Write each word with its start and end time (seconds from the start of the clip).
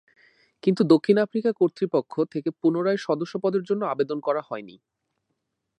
কিন্তু 0.63 0.81
দক্ষিণ 0.83 1.17
আফ্রিকা 1.17 1.51
কর্তৃপক্ষ 1.53 2.13
থেকে 2.25 2.49
পুনরায় 2.61 2.99
সদস্যপদের 2.99 3.63
জন্য 3.63 3.81
আবেদন 3.85 4.17
করা 4.19 4.41
হয়নি। 4.41 4.75